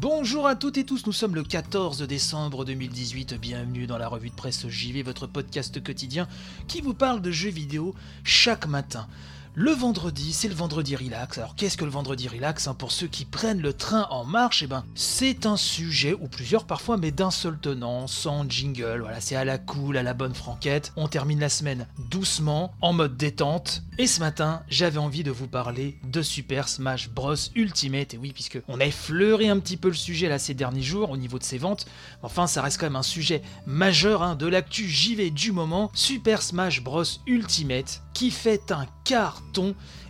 [0.00, 4.30] Bonjour à toutes et tous, nous sommes le 14 décembre 2018, bienvenue dans la revue
[4.30, 6.26] de presse JV, votre podcast quotidien
[6.68, 7.94] qui vous parle de jeux vidéo
[8.24, 9.06] chaque matin.
[9.54, 11.36] Le vendredi, c'est le vendredi relax.
[11.38, 14.62] Alors qu'est-ce que le vendredi relax hein Pour ceux qui prennent le train en marche,
[14.62, 19.00] eh ben, c'est un sujet, ou plusieurs parfois, mais d'un seul tenant, sans jingle.
[19.00, 20.92] Voilà, c'est à la cool, à la bonne franquette.
[20.94, 23.82] On termine la semaine doucement, en mode détente.
[23.98, 28.14] Et ce matin, j'avais envie de vous parler de Super Smash Bros Ultimate.
[28.14, 31.10] Et oui, puisque on a effleuré un petit peu le sujet là ces derniers jours
[31.10, 31.86] au niveau de ses ventes.
[32.22, 35.90] Enfin, ça reste quand même un sujet majeur hein, de l'actu JV du moment.
[35.92, 38.86] Super Smash Bros Ultimate qui fait un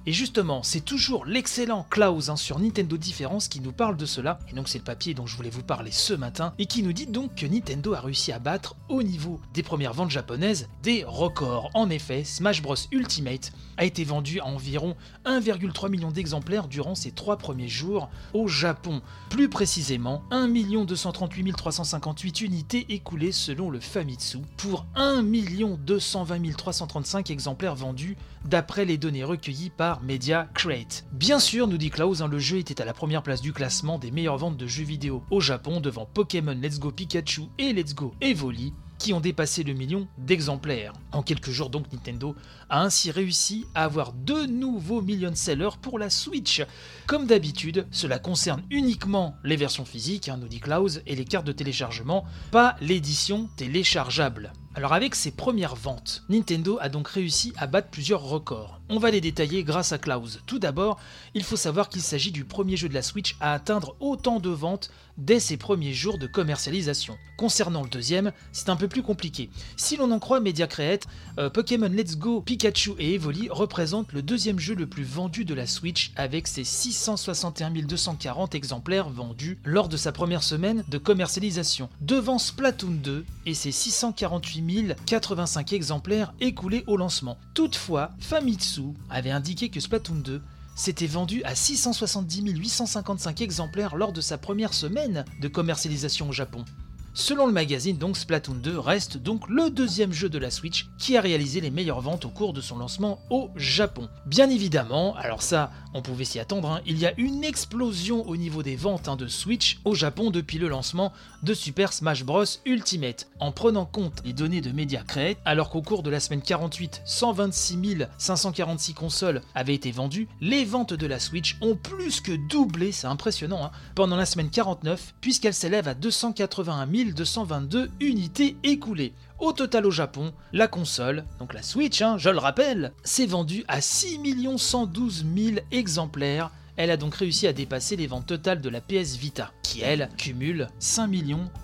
[0.06, 4.38] Et justement, c'est toujours l'excellent Klaus hein, sur Nintendo Différence qui nous parle de cela.
[4.50, 6.54] Et donc c'est le papier dont je voulais vous parler ce matin.
[6.58, 9.92] Et qui nous dit donc que Nintendo a réussi à battre au niveau des premières
[9.92, 11.70] ventes japonaises des records.
[11.74, 17.12] En effet, Smash Bros Ultimate a été vendu à environ 1,3 million d'exemplaires durant ses
[17.12, 19.02] trois premiers jours au Japon.
[19.28, 20.48] Plus précisément, 1
[20.84, 28.98] 238 358 unités écoulées selon le Famitsu pour 1 220 335 exemplaires vendus d'après les
[28.98, 31.04] données recueillies par Media Crate.
[31.12, 33.98] Bien sûr, nous dit Klaus, hein, le jeu était à la première place du classement
[33.98, 37.94] des meilleures ventes de jeux vidéo au Japon devant Pokémon Let's Go Pikachu et Let's
[37.94, 40.92] Go Evoli qui ont dépassé le million d'exemplaires.
[41.10, 42.36] En quelques jours donc Nintendo
[42.68, 46.62] a ainsi réussi à avoir deux nouveaux million sellers pour la Switch.
[47.06, 51.46] Comme d'habitude, cela concerne uniquement les versions physiques, hein, nous dit Klaus, et les cartes
[51.46, 54.52] de téléchargement, pas l'édition téléchargeable.
[54.76, 58.80] Alors avec ses premières ventes, Nintendo a donc réussi à battre plusieurs records.
[58.88, 60.38] On va les détailler grâce à Klaus.
[60.46, 60.96] Tout d'abord,
[61.34, 64.48] il faut savoir qu'il s'agit du premier jeu de la Switch à atteindre autant de
[64.48, 67.18] ventes dès ses premiers jours de commercialisation.
[67.36, 69.50] Concernant le deuxième, c'est un peu plus compliqué.
[69.76, 71.06] Si l'on en croit Media Create,
[71.38, 75.54] euh, Pokémon Let's Go, Pikachu et Evoli représentent le deuxième jeu le plus vendu de
[75.54, 81.88] la Switch avec ses 661 240 exemplaires vendus lors de sa première semaine de commercialisation,
[82.00, 87.38] devant Splatoon 2 et ses 648 1085 exemplaires écoulés au lancement.
[87.54, 90.42] Toutefois, Famitsu avait indiqué que Splatoon 2
[90.74, 96.64] s'était vendu à 670 855 exemplaires lors de sa première semaine de commercialisation au Japon.
[97.12, 101.16] Selon le magazine, donc Splatoon 2 reste donc le deuxième jeu de la Switch qui
[101.16, 104.08] a réalisé les meilleures ventes au cours de son lancement au Japon.
[104.26, 108.36] Bien évidemment, alors ça, on pouvait s'y attendre, hein, il y a une explosion au
[108.36, 111.12] niveau des ventes hein, de Switch au Japon depuis le lancement
[111.42, 113.28] de Super Smash Bros Ultimate.
[113.40, 117.02] En prenant compte les données de Media Create, alors qu'au cours de la semaine 48,
[117.04, 122.92] 126 546 consoles avaient été vendues, les ventes de la Switch ont plus que doublé,
[122.92, 129.12] c'est impressionnant, hein, pendant la semaine 49, puisqu'elles s'élèvent à 281 222 unités écoulées.
[129.38, 133.80] Au total au Japon, la console, donc la Switch, je le rappelle, s'est vendue à
[133.80, 134.18] 6
[134.58, 136.50] 112 000 exemplaires
[136.82, 140.08] elle a donc réussi à dépasser les ventes totales de la PS Vita, qui elle
[140.16, 141.10] cumule 5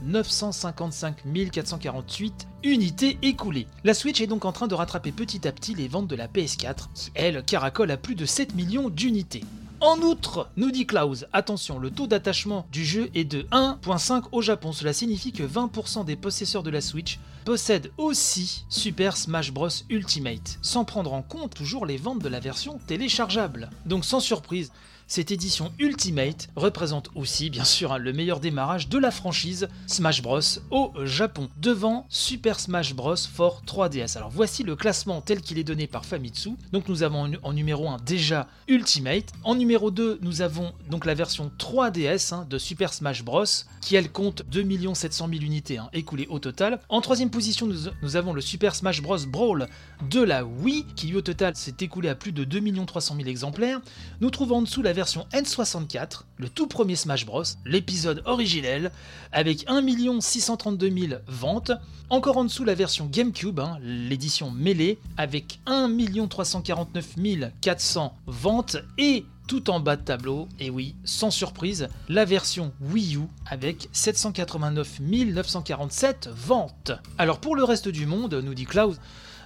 [0.03, 3.67] 955 448 unités écoulées.
[3.83, 6.29] La Switch est donc en train de rattraper petit à petit les ventes de la
[6.29, 9.43] PS4, qui elle caracole à plus de 7 millions d'unités.
[9.81, 14.41] En outre, nous dit Klaus, attention, le taux d'attachement du jeu est de 1.5 au
[14.41, 14.72] Japon.
[14.72, 20.59] Cela signifie que 20% des possesseurs de la Switch possèdent aussi Super Smash Bros Ultimate,
[20.62, 23.69] sans prendre en compte toujours les ventes de la version téléchargeable.
[23.84, 24.72] Donc sans surprise,
[25.09, 30.21] cette édition Ultimate représente aussi, bien sûr, hein, le meilleur démarrage de la franchise Smash
[30.21, 30.41] Bros
[30.72, 34.17] au Japon, devant Super Smash Bros for 3DS.
[34.17, 36.50] Alors voici le classement tel qu'il est donné par Famitsu.
[36.72, 39.33] Donc nous avons en numéro 1 déjà Ultimate.
[39.44, 43.44] En numéro 2, nous avons donc la version 3DS hein, de Super Smash Bros
[43.81, 46.81] qui elle compte 2 700 000 unités hein, écoulées au total.
[46.88, 49.69] En troisième position, nous, nous, avons le Super Smash Bros Brawl
[50.11, 53.81] de la Wii qui au total s'est écoulé à plus de 2 300 000 exemplaires.
[54.20, 58.90] Nous trouvons en dessous la version N64, le tout premier Smash Bros, l'épisode originel,
[59.31, 61.70] avec 1 632 000 ventes.
[62.08, 65.88] Encore en dessous la version GameCube, hein, l'édition mêlée, avec 1
[66.28, 67.14] 349
[67.60, 73.16] 400 ventes et tout en bas de tableau, et oui, sans surprise, la version Wii
[73.16, 76.93] U avec 789 947 ventes.
[77.19, 78.96] Alors pour le reste du monde, nous dit Klaus,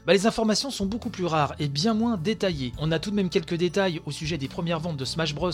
[0.06, 2.72] bah, les informations sont beaucoup plus rares et bien moins détaillées.
[2.78, 5.50] On a tout de même quelques détails au sujet des premières ventes de Smash Bros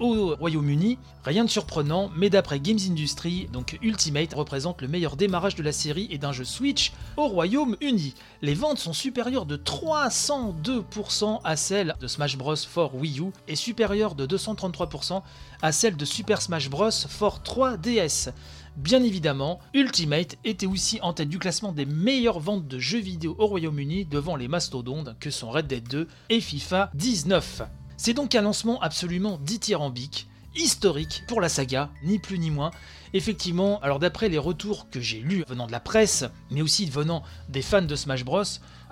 [0.00, 0.98] au Royaume-Uni.
[1.24, 5.72] Rien de surprenant, mais d'après Games Industry, donc Ultimate représente le meilleur démarrage de la
[5.72, 8.14] série et d'un jeu Switch au Royaume-Uni.
[8.42, 13.56] Les ventes sont supérieures de 302% à celles de Smash Bros for Wii U et
[13.56, 15.22] supérieures de 233%
[15.60, 18.30] à celles de Super Smash Bros for 3DS.
[18.78, 23.34] Bien évidemment, Ultimate était aussi en tête du classement des meilleures ventes de jeux vidéo
[23.36, 27.62] au Royaume-Uni devant les mastodontes que sont Red Dead 2 et FIFA 19.
[27.96, 32.70] C'est donc un lancement absolument dithyrambique, historique pour la saga, ni plus ni moins.
[33.14, 37.24] Effectivement, alors d'après les retours que j'ai lus venant de la presse, mais aussi venant
[37.48, 38.44] des fans de Smash Bros,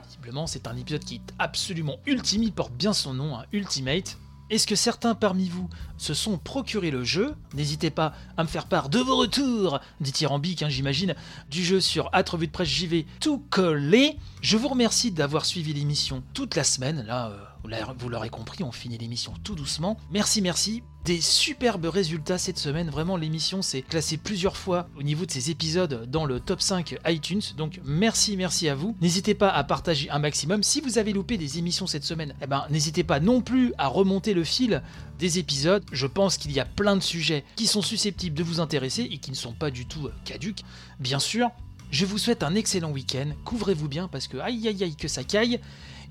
[0.04, 4.18] visiblement c'est un épisode qui est absolument ultime, porte bien son nom, hein, Ultimate.
[4.48, 8.66] Est-ce que certains parmi vous se sont procurés le jeu N'hésitez pas à me faire
[8.66, 11.16] part de vos retours, dithyrambique hein, j'imagine,
[11.50, 14.16] du jeu sur At Revue de Presse JV tout collé.
[14.43, 17.04] Je vous remercie d'avoir suivi l'émission toute la semaine.
[17.06, 19.98] Là, euh, vous l'aurez compris, on finit l'émission tout doucement.
[20.12, 20.84] Merci, merci.
[21.06, 22.90] Des superbes résultats cette semaine.
[22.90, 26.96] Vraiment, l'émission s'est classée plusieurs fois au niveau de ses épisodes dans le top 5
[27.06, 27.42] iTunes.
[27.56, 28.96] Donc, merci, merci à vous.
[29.00, 30.64] N'hésitez pas à partager un maximum.
[30.64, 33.86] Si vous avez loupé des émissions cette semaine, eh ben, n'hésitez pas non plus à
[33.86, 34.82] remonter le fil
[35.20, 35.84] des épisodes.
[35.92, 39.18] Je pense qu'il y a plein de sujets qui sont susceptibles de vous intéresser et
[39.18, 40.64] qui ne sont pas du tout euh, caduques,
[40.98, 41.50] bien sûr.
[41.92, 43.28] Je vous souhaite un excellent week-end.
[43.44, 45.60] Couvrez-vous bien parce que aïe aïe aïe que ça caille.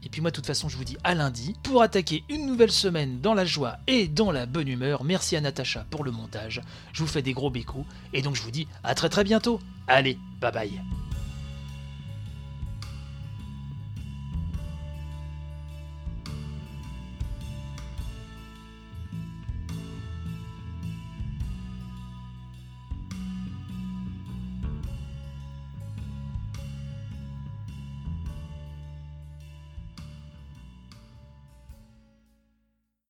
[0.03, 2.71] Et puis moi, de toute façon, je vous dis à lundi pour attaquer une nouvelle
[2.71, 5.03] semaine dans la joie et dans la bonne humeur.
[5.03, 6.61] Merci à Natacha pour le montage.
[6.93, 7.85] Je vous fais des gros bécos.
[8.13, 9.59] Et donc, je vous dis à très très bientôt.
[9.87, 10.81] Allez, bye bye.